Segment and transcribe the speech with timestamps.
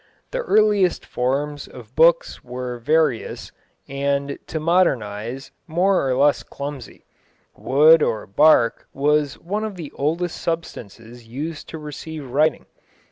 [0.17, 3.51] = The early forms of books were various,
[3.87, 7.05] and, to modern eyes, more or less clumsy.
[7.55, 12.65] Wood or bark was one of the oldest substances used to receive writing.